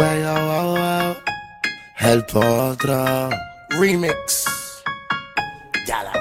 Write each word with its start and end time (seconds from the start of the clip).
Sueño, 0.00 0.32
wow. 0.32 1.16
El 1.98 2.24
Potro 2.24 3.28
Remix. 3.68 4.46
Yala. 5.86 6.12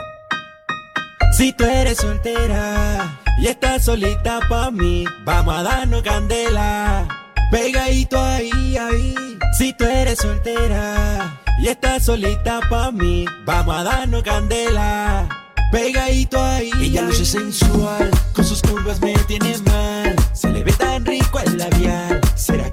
Si 1.31 1.53
tú 1.53 1.63
eres 1.63 1.99
soltera 1.99 3.17
y 3.37 3.47
estás 3.47 3.85
solita 3.85 4.41
pa' 4.49 4.69
mí, 4.69 5.05
vamos 5.23 5.55
a 5.55 5.63
darnos 5.63 6.01
candela. 6.01 7.07
Pegadito 7.51 8.21
ahí, 8.21 8.75
ahí. 8.75 9.15
Si 9.57 9.71
tú 9.71 9.85
eres 9.85 10.19
soltera 10.19 11.39
y 11.61 11.69
estás 11.69 12.03
solita 12.03 12.59
pa' 12.69 12.91
mí, 12.91 13.23
vamos 13.45 13.77
a 13.77 13.83
darnos 13.83 14.23
candela. 14.23 15.29
Pegadito 15.71 16.43
ahí. 16.43 16.69
Ella 16.81 17.03
luce 17.03 17.23
sensual, 17.23 18.11
con 18.33 18.43
sus 18.43 18.61
curvas 18.61 18.99
me 18.99 19.13
tiene 19.19 19.57
mal. 19.59 20.15
Se 20.33 20.49
le 20.49 20.65
ve 20.65 20.73
tan 20.73 21.05
rico 21.05 21.39
el 21.39 21.57
labial. 21.57 22.19
Será 22.35 22.68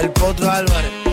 el 0.00 0.10
potro 0.10 0.50
Álvarez. 0.50 1.05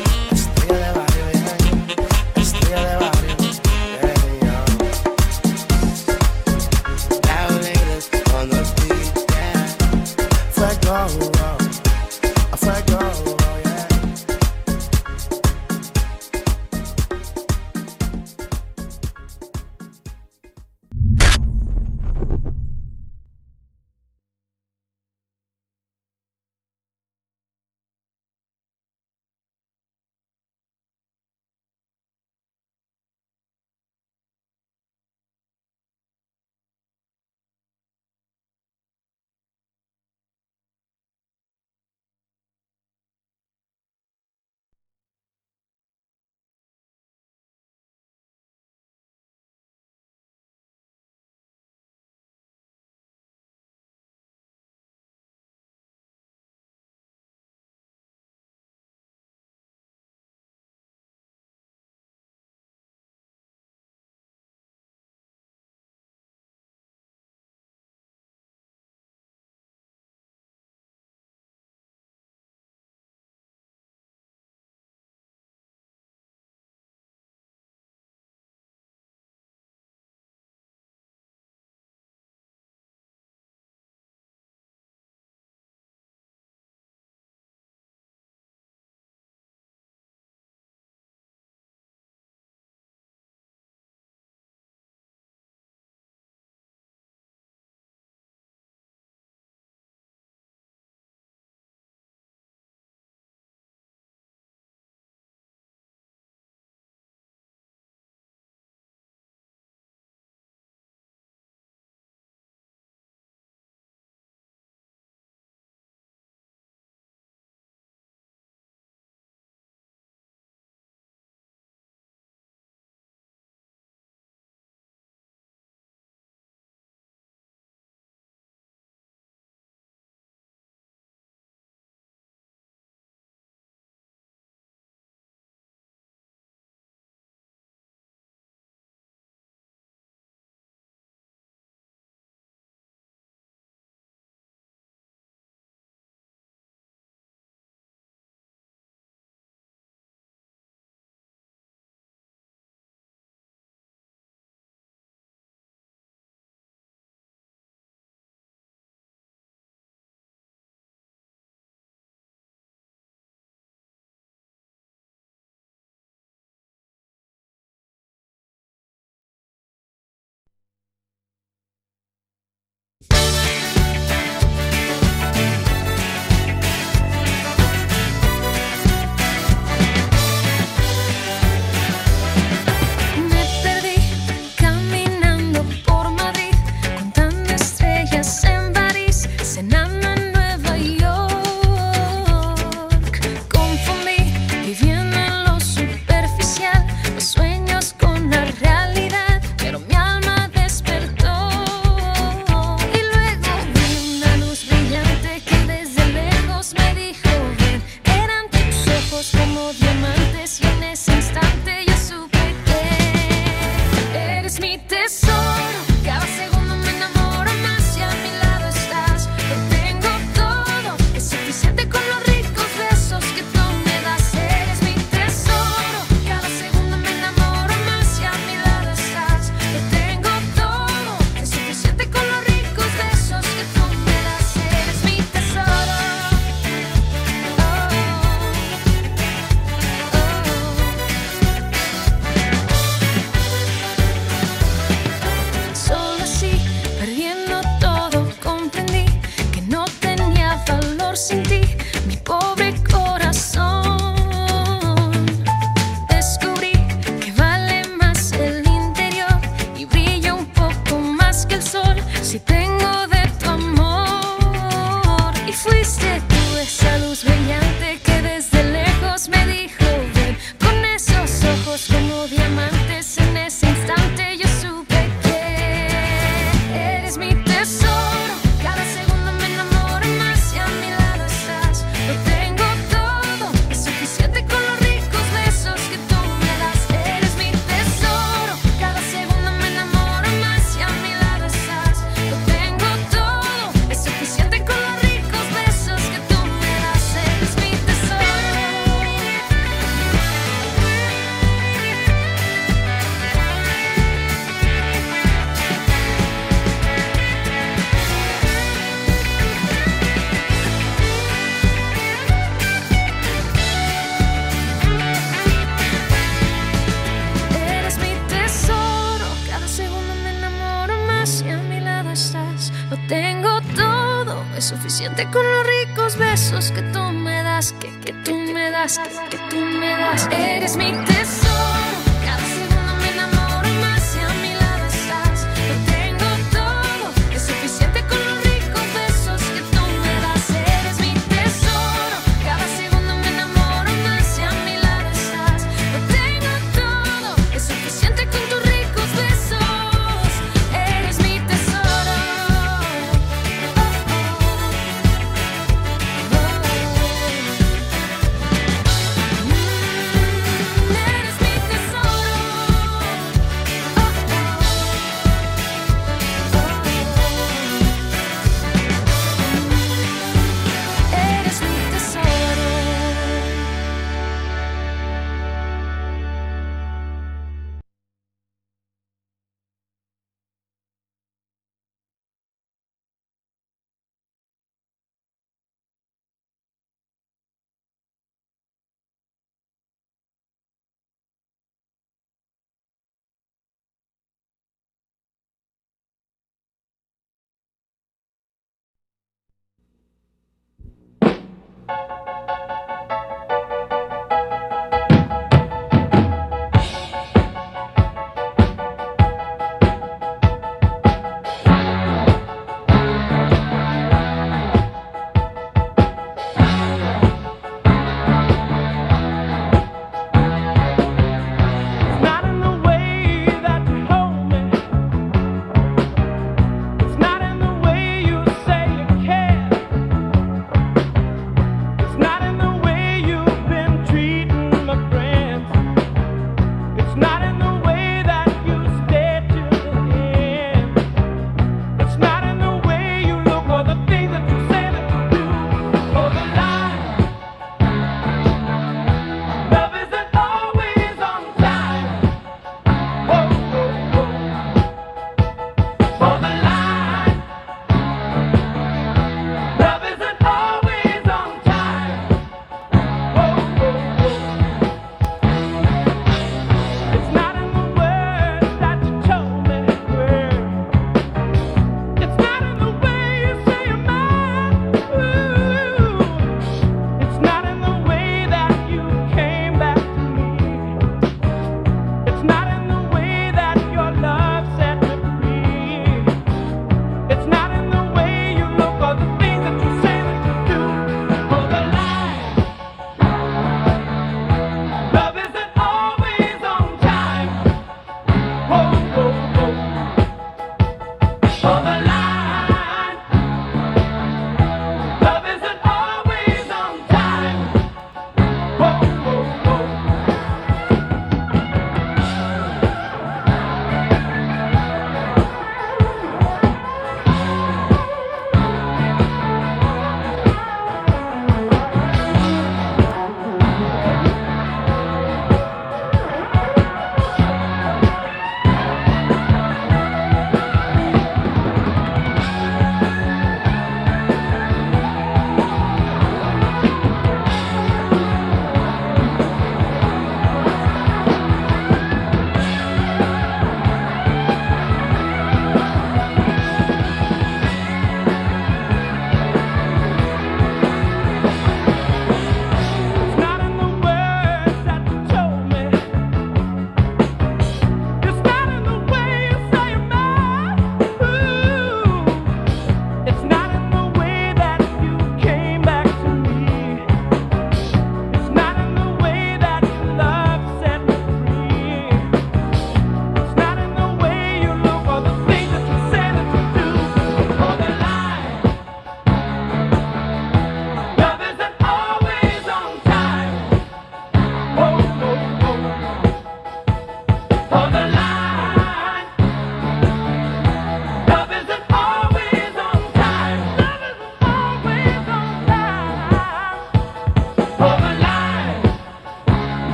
Tengo 323.07 323.59
todo, 323.75 324.43
es 324.57 324.65
suficiente 324.65 325.27
con 325.31 325.43
los 325.43 325.67
ricos 325.67 326.17
besos 326.17 326.71
que 326.71 326.81
tú 326.81 327.03
me 327.11 327.43
das, 327.43 327.73
que, 327.73 327.89
que 327.99 328.13
tú 328.23 328.33
me 328.33 328.71
das, 328.71 328.97
que, 328.99 329.37
que 329.37 329.43
tú 329.49 329.57
me 329.57 329.89
das. 329.89 330.27
Eres 330.31 330.77
mi 330.77 330.91
tesoro. 331.05 331.42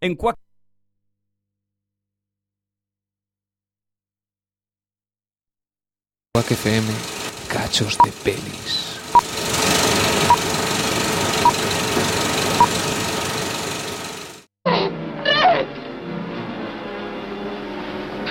En 0.00 0.14
Cuac 0.14 0.36
Quack 6.32 6.52
FM, 6.52 6.88
cachos 7.48 7.98
de 7.98 8.12
pelis. 8.24 9.00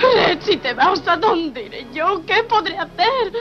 Red, 0.00 0.40
si 0.40 0.56
te 0.56 0.74
vas, 0.74 1.06
¿a 1.06 1.16
dónde 1.18 1.64
iré 1.66 1.86
yo? 1.92 2.24
¿Qué 2.26 2.42
podré 2.48 2.76
hacer? 2.78 3.32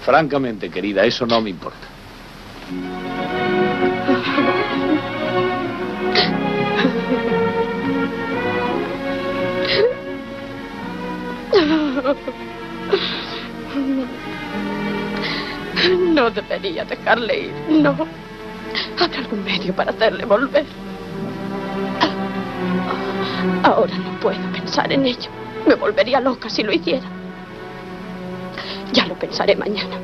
Francamente, 0.00 0.70
querida, 0.70 1.04
eso 1.04 1.26
no 1.26 1.40
me 1.40 1.50
importa. 1.50 1.88
No 16.14 16.30
debería 16.30 16.84
dejarle 16.84 17.44
ir, 17.44 17.52
no. 17.68 17.94
Habrá 18.98 19.18
algún 19.18 19.44
medio 19.44 19.74
para 19.74 19.92
hacerle 19.92 20.24
volver. 20.24 20.64
Ahora 23.62 23.96
no 23.96 24.20
puedo 24.20 24.40
pensar 24.52 24.92
en 24.92 25.06
ello. 25.06 25.30
Me 25.66 25.74
volvería 25.74 26.20
loca 26.20 26.50
si 26.50 26.62
lo 26.62 26.72
hiciera. 26.72 27.06
Ya 28.92 29.06
lo 29.06 29.14
pensaré 29.14 29.54
mañana. 29.54 29.96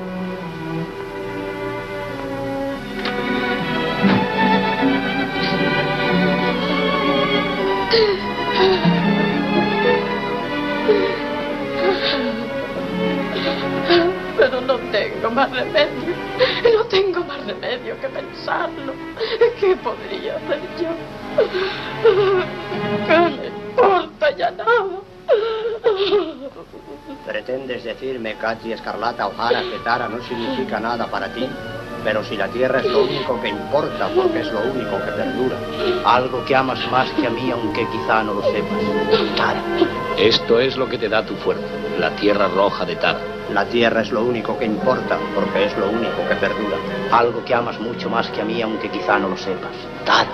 Pero 14.44 14.60
no 14.60 14.76
tengo 14.92 15.30
más 15.30 15.50
remedio. 15.50 16.14
No 16.76 16.84
tengo 16.84 17.24
más 17.24 17.46
remedio 17.46 17.98
que 17.98 18.08
pensarlo. 18.08 18.92
¿Qué 19.58 19.74
podría 19.76 20.36
hacer 20.36 20.60
yo? 20.78 20.90
¿Qué 23.06 23.18
me 23.18 23.46
importa 23.46 24.30
ya 24.36 24.50
nada? 24.50 25.00
¿Pretendes 27.26 27.84
decirme, 27.84 28.34
Katy 28.34 28.72
Escarlata 28.72 29.28
O'Hara, 29.28 29.62
que 29.62 29.78
Tara 29.82 30.08
no 30.08 30.22
significa 30.24 30.78
nada 30.78 31.06
para 31.06 31.32
ti? 31.32 31.48
Pero 32.04 32.22
si 32.22 32.36
la 32.36 32.48
tierra 32.48 32.80
es 32.80 32.86
lo 32.86 33.04
único 33.04 33.40
que 33.40 33.48
importa, 33.48 34.10
porque 34.14 34.40
es 34.40 34.52
lo 34.52 34.60
único 34.60 34.98
que 35.06 35.10
perdura. 35.12 35.56
Algo 36.04 36.44
que 36.44 36.54
amas 36.54 36.86
más 36.90 37.10
que 37.12 37.26
a 37.26 37.30
mí, 37.30 37.50
aunque 37.50 37.88
quizá 37.88 38.22
no 38.22 38.34
lo 38.34 38.42
sepas. 38.42 38.78
Tara. 39.36 39.62
Esto 40.18 40.60
es 40.60 40.76
lo 40.76 40.86
que 40.86 40.98
te 40.98 41.08
da 41.08 41.24
tu 41.24 41.34
fuerza, 41.36 41.64
la 41.98 42.10
tierra 42.16 42.48
roja 42.48 42.84
de 42.84 42.96
Tara. 42.96 43.20
La 43.52 43.64
tierra 43.66 44.00
es 44.00 44.10
lo 44.10 44.24
único 44.24 44.58
que 44.58 44.64
importa, 44.64 45.18
porque 45.34 45.66
es 45.66 45.76
lo 45.76 45.90
único 45.90 46.26
que 46.28 46.34
perdura. 46.36 46.76
Algo 47.12 47.44
que 47.44 47.54
amas 47.54 47.78
mucho 47.78 48.08
más 48.08 48.28
que 48.30 48.40
a 48.40 48.44
mí, 48.44 48.60
aunque 48.62 48.90
quizá 48.90 49.18
no 49.18 49.28
lo 49.28 49.36
sepas. 49.36 49.72
Tara. 50.04 50.30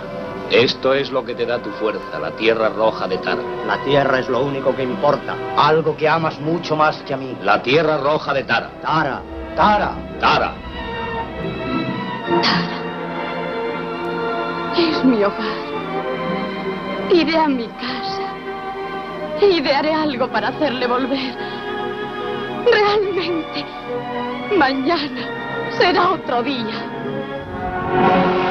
Esto 0.51 0.95
es 0.95 1.13
lo 1.13 1.25
que 1.25 1.35
te 1.35 1.47
da 1.47 1.61
tu 1.61 1.71
fuerza, 1.71 2.19
la 2.21 2.33
tierra 2.33 2.71
roja 2.71 3.07
de 3.07 3.19
Tara. 3.19 3.43
La 3.67 3.79
tierra 3.85 4.19
es 4.19 4.29
lo 4.29 4.41
único 4.41 4.75
que 4.75 4.83
importa. 4.83 5.37
Algo 5.57 5.97
que 5.97 6.09
amas 6.09 6.41
mucho 6.41 6.77
más 6.77 6.97
que 7.03 7.15
a 7.15 7.17
mí. 7.17 7.37
La 7.43 7.63
tierra 7.63 7.99
roja 7.99 8.33
de 8.35 8.45
Tara. 8.45 8.71
Tara. 8.83 9.23
Tara. 9.55 9.95
Tara. 10.19 10.55
Es 14.77 15.05
mi 15.05 15.23
hogar. 15.23 15.71
Iré 17.13 17.37
a 17.37 17.49
mi 17.49 17.67
casa. 17.67 18.00
Haré 19.81 19.95
algo 19.95 20.29
para 20.29 20.49
hacerle 20.49 20.87
volver. 20.87 21.35
Realmente. 22.71 23.65
Mañana 24.57 25.23
será 25.79 26.11
otro 26.11 26.43
día. 26.43 28.50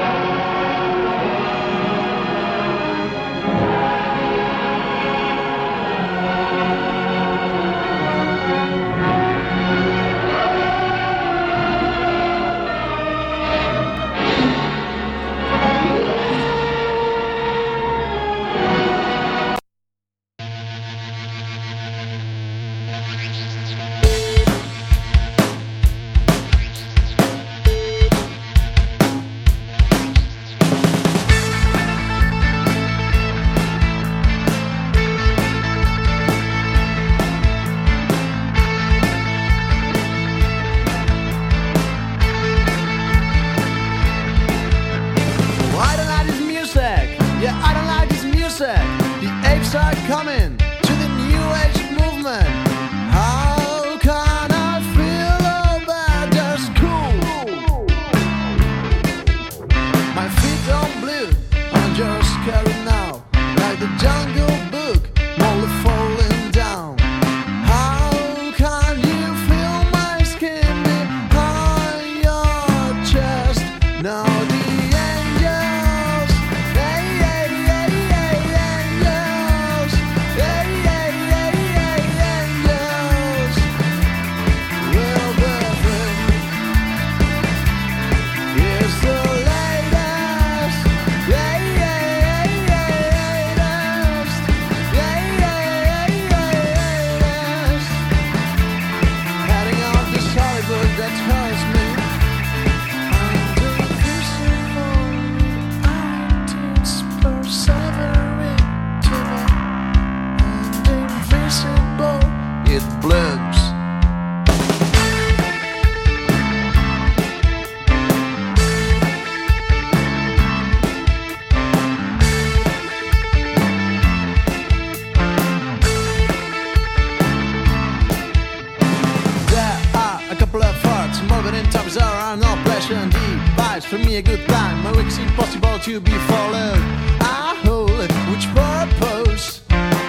In 131.54 131.66
topics 131.72 131.98
around 131.98 132.40
no 132.42 132.56
pressure 132.64 132.94
and 132.94 133.12
device 133.12 133.86
for 133.86 133.98
me 133.98 134.18
a 134.18 134.22
good 134.22 134.48
time. 134.48 134.84
My 134.84 134.92
week's 134.92 135.18
impossible 135.18 135.80
to 135.80 136.00
be 136.00 136.18
followed. 136.30 136.82
I 137.22 137.60
hold 137.64 138.12
which 138.32 138.46
purpose 138.54 139.62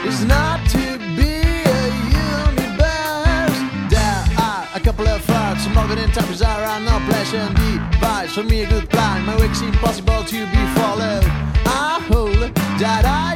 is 0.05 0.25
not 0.25 0.59
to 0.71 0.99
be 1.17 1.33
a 1.79 1.83
universe. 2.35 3.59
There 3.89 4.25
are 4.39 4.69
a 4.75 4.81
couple 4.81 5.07
of 5.09 5.25
hearts 5.27 5.67
moving 5.69 6.03
in 6.03 6.11
topics 6.11 6.43
around 6.43 6.85
no 6.85 6.99
pressure 7.09 7.39
and 7.39 7.55
device 7.57 8.35
for 8.35 8.45
me 8.45 8.63
a 8.63 8.69
good 8.69 8.91
time. 8.91 9.25
My 9.27 9.37
week's 9.41 9.63
impossible 9.63 10.25
to 10.25 10.47
be 10.47 10.63
followed. 10.79 11.25
I 11.65 12.01
hold 12.11 12.55
that 12.81 13.05
I 13.05 13.30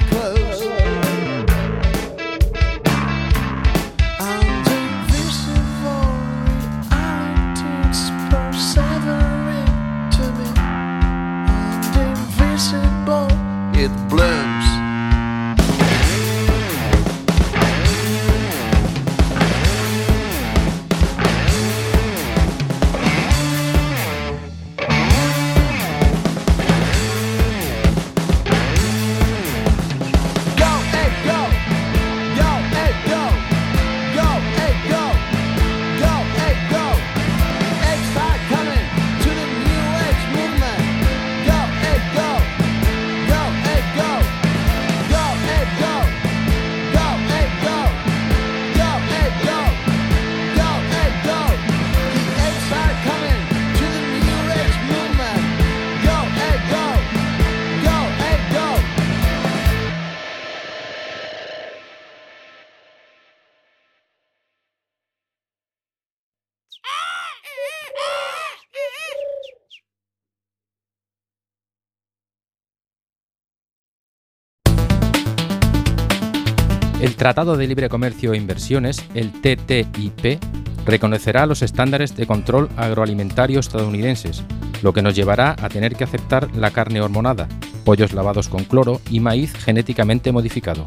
Tratado 77.16 77.56
de 77.56 77.66
Libre 77.68 77.88
Comercio 77.88 78.32
e 78.32 78.36
Inversiones, 78.36 79.04
el 79.14 79.30
TTIP, 79.32 80.40
reconocerá 80.84 81.46
los 81.46 81.62
estándares 81.62 82.16
de 82.16 82.26
control 82.26 82.68
agroalimentario 82.76 83.60
estadounidenses, 83.60 84.42
lo 84.82 84.92
que 84.92 85.02
nos 85.02 85.14
llevará 85.14 85.56
a 85.62 85.68
tener 85.68 85.94
que 85.94 86.04
aceptar 86.04 86.54
la 86.56 86.72
carne 86.72 87.00
hormonada, 87.00 87.48
pollos 87.84 88.12
lavados 88.12 88.48
con 88.48 88.64
cloro 88.64 89.00
y 89.10 89.20
maíz 89.20 89.54
genéticamente 89.54 90.32
modificado. 90.32 90.84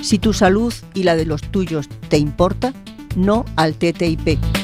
Si 0.00 0.18
tu 0.18 0.32
salud 0.32 0.72
y 0.94 1.02
la 1.02 1.16
de 1.16 1.26
los 1.26 1.42
tuyos 1.42 1.88
te 2.08 2.18
importa, 2.18 2.72
no 3.16 3.44
al 3.56 3.74
TTIP. 3.74 4.61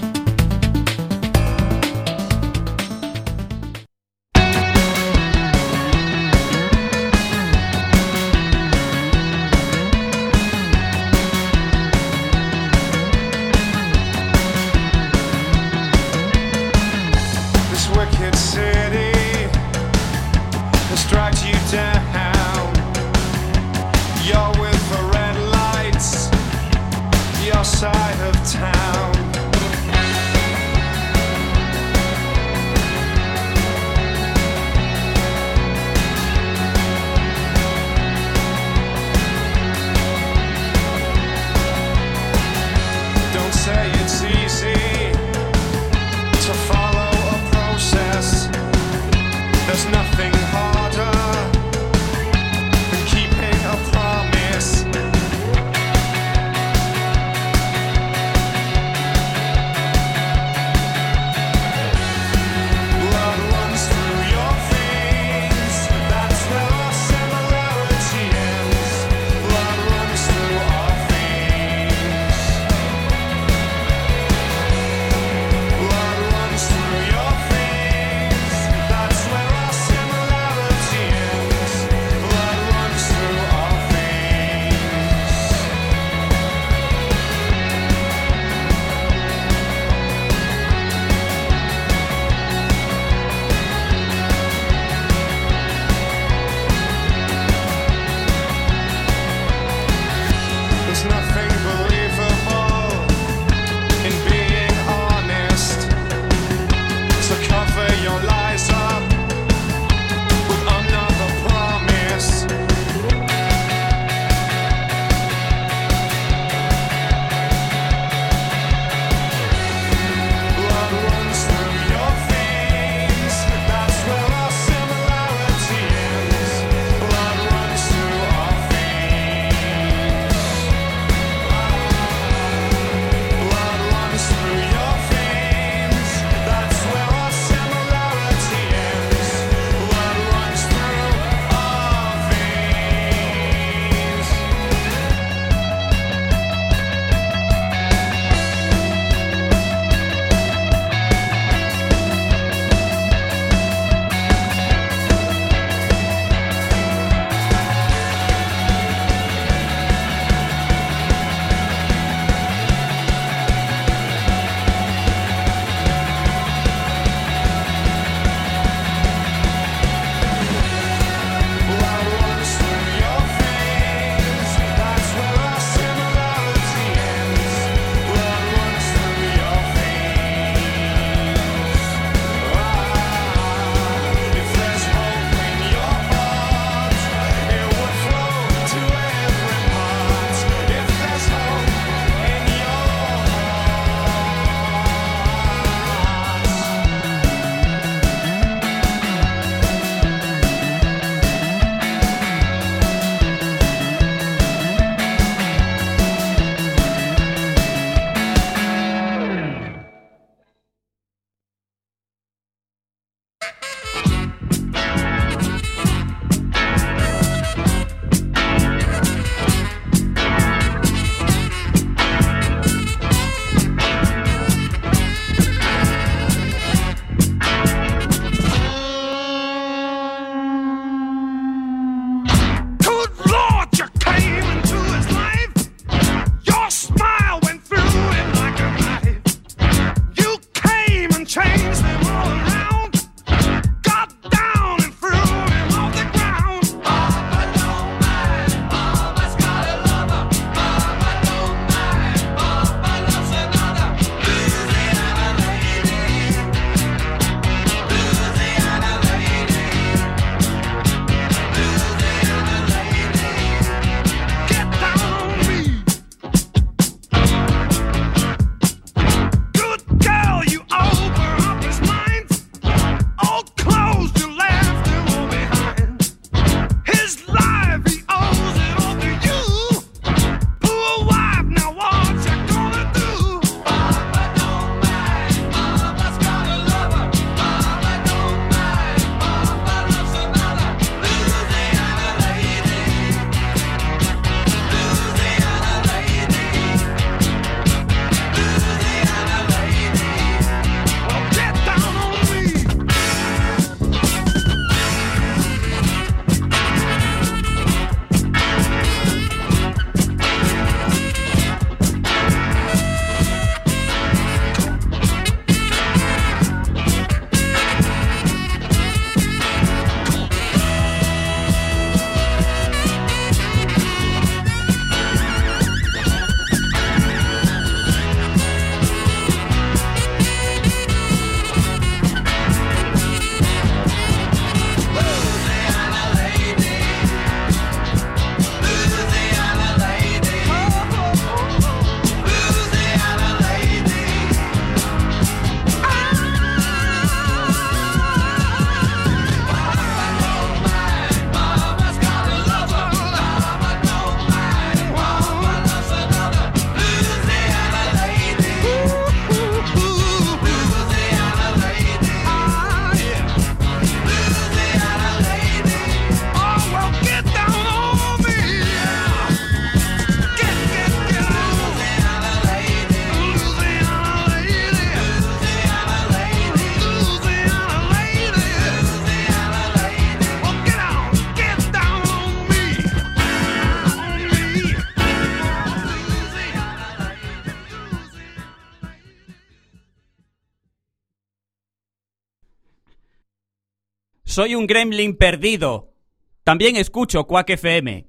Soy 394.39 394.55
un 394.55 394.68
gremlin 394.68 395.16
perdido. 395.16 395.97
También 396.45 396.76
escucho 396.76 397.26
Quack 397.26 397.51
FM. 397.51 398.07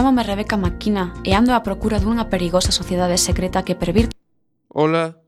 Chámame 0.00 0.22
Rebeca 0.22 0.56
Maquina 0.56 1.12
e 1.28 1.36
ando 1.36 1.52
á 1.52 1.60
procura 1.60 2.00
dunha 2.00 2.24
perigosa 2.32 2.72
sociedade 2.72 3.20
secreta 3.20 3.60
que 3.60 3.76
pervirte... 3.76 4.16
Hola, 4.72 5.20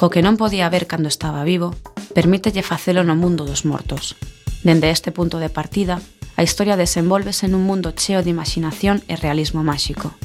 co 0.02 0.10
que 0.10 0.26
non 0.26 0.34
podía 0.34 0.66
ver 0.66 0.89
cando 0.89 1.06
estaba 1.06 1.45
vivo, 1.45 1.78
permítelle 2.18 2.66
facelo 2.66 3.06
no 3.06 3.14
mundo 3.14 3.45
dos 3.45 3.70
mortos. 3.70 4.18
Dende 4.66 4.89
este 4.89 5.14
punto 5.14 5.38
de 5.38 5.54
partida, 5.54 6.02
a 6.34 6.41
historia 6.41 6.74
desenvolvese 6.74 7.45
nun 7.45 7.62
mundo 7.70 7.93
cheo 7.93 8.26
de 8.26 8.34
imaginación 8.34 9.06
e 9.06 9.14
realismo 9.14 9.62
máxico. 9.62 10.18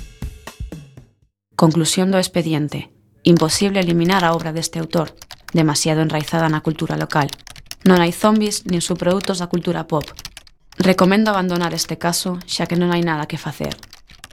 Conclusión 1.61 2.09
do 2.09 2.17
expediente. 2.17 2.89
Imposible 3.21 3.85
eliminar 3.85 4.25
a 4.25 4.33
obra 4.33 4.57
deste 4.57 4.81
autor, 4.81 5.13
demasiado 5.53 6.01
enraizada 6.01 6.49
na 6.49 6.65
cultura 6.65 6.97
local. 6.97 7.29
Non 7.85 8.01
hai 8.01 8.17
zombies 8.17 8.65
nin 8.65 8.81
subprodutos 8.81 9.45
da 9.45 9.53
cultura 9.53 9.85
pop. 9.85 10.09
Recomendo 10.81 11.29
abandonar 11.29 11.77
este 11.77 12.01
caso, 12.01 12.41
xa 12.49 12.65
que 12.65 12.81
non 12.81 12.97
hai 12.97 13.05
nada 13.05 13.29
que 13.29 13.37
facer. 13.37 13.77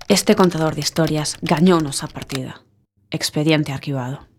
Este 0.07 0.39
contador 0.39 0.71
de 0.71 0.87
historias 0.87 1.35
gañounos 1.43 1.99
a 1.99 2.07
partida. 2.07 2.63
Expediente 3.11 3.75
arquivado. 3.75 4.31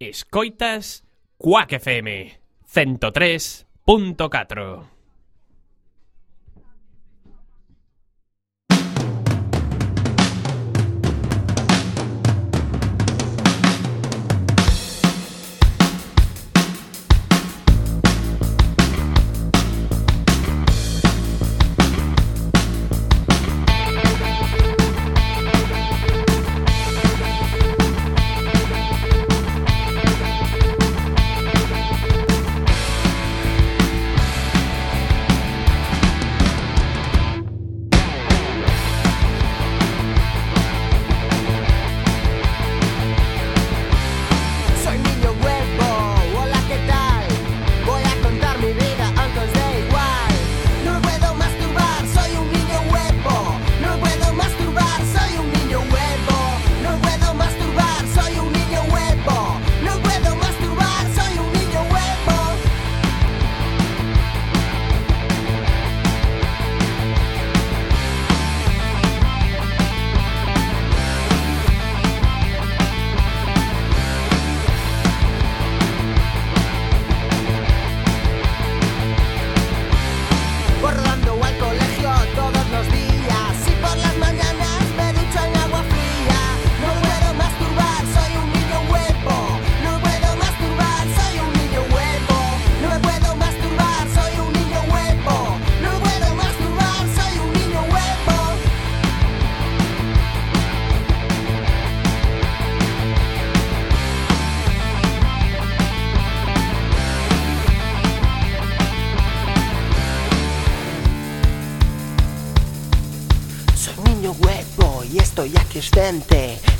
Escoitas 0.00 1.04
Quack 1.38 1.72
FM 1.72 2.38
103.4 2.72 4.97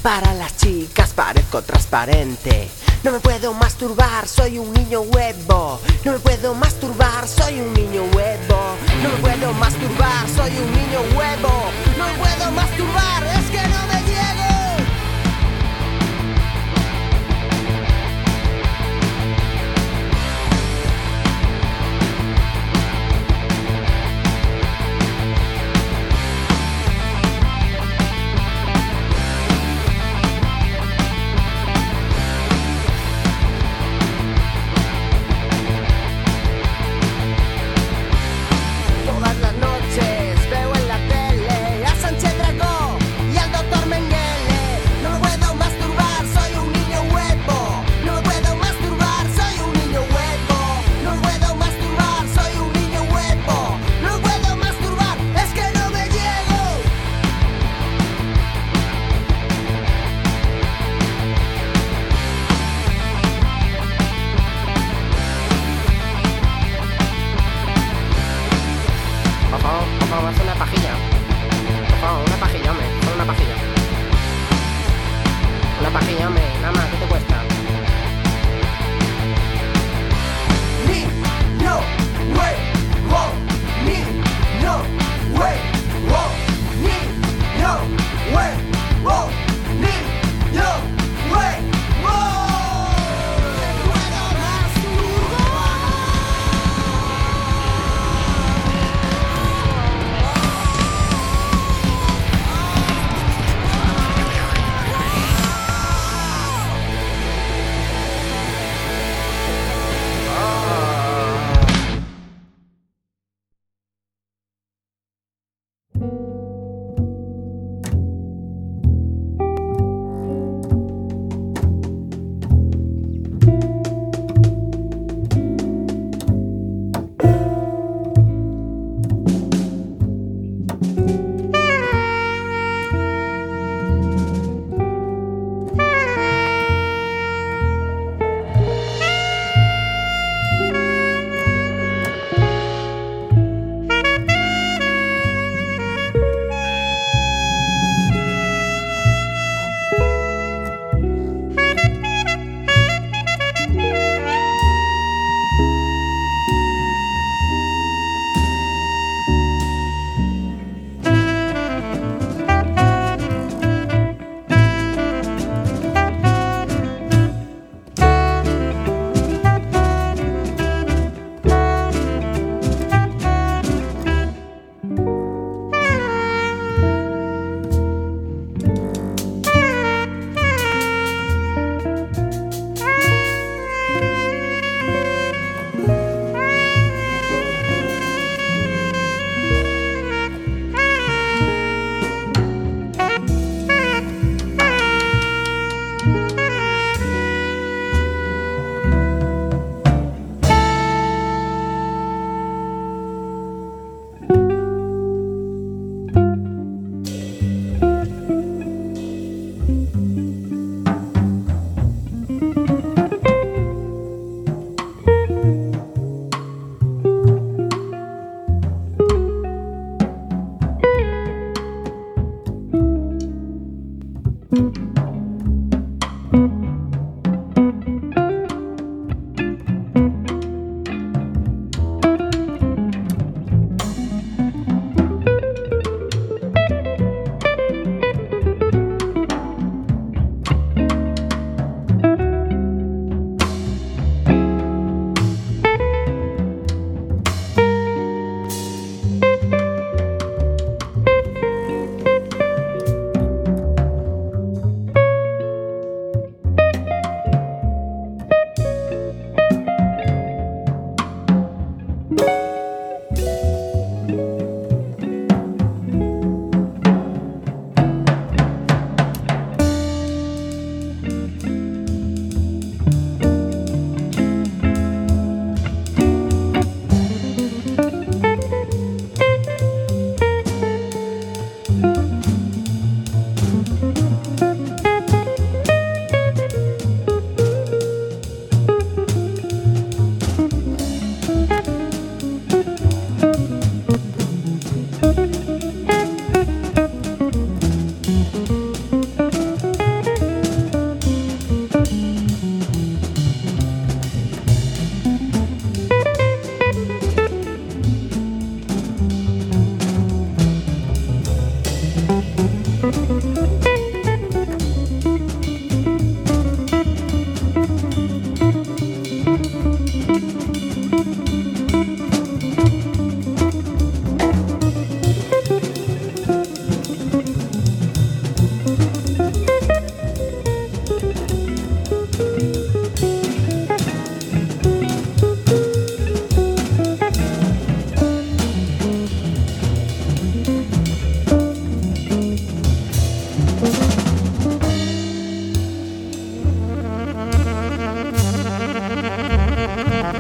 Para 0.09 0.33
las 0.33 0.57
chicas 0.57 1.13
parezco 1.13 1.61
transparente. 1.61 2.67
No 3.05 3.13
me 3.13 3.21
puedo 3.21 3.53
masturbar, 3.53 4.27
soy 4.27 4.59
un 4.59 4.73
niño 4.73 5.03
huevo. 5.03 5.68